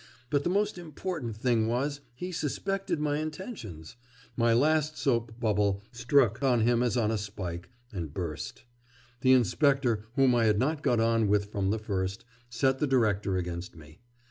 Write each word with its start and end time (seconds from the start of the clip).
But 0.31 0.43
the 0.43 0.49
most 0.49 0.79
important 0.79 1.35
thing 1.35 1.67
was, 1.67 2.01
he 2.15 2.31
suspected 2.31 2.99
my 2.99 3.19
intentions; 3.19 3.97
my 4.35 4.51
last 4.51 4.97
soap 4.97 5.39
bubble 5.39 5.83
struck 5.91 6.41
on 6.41 6.61
him 6.61 6.81
as 6.81 6.97
on 6.97 7.11
a 7.11 7.19
spike, 7.19 7.69
and 7.93 8.11
burst. 8.11 8.63
The 9.19 9.33
inspector, 9.33 10.05
whom 10.15 10.33
I 10.33 10.45
had 10.45 10.57
not 10.57 10.81
got 10.81 10.99
on 10.99 11.27
with 11.27 11.51
from 11.51 11.69
the 11.69 11.77
first, 11.77 12.25
set 12.49 12.79
the 12.79 12.87
director 12.87 13.37
against 13.37 13.75
me. 13.75 13.99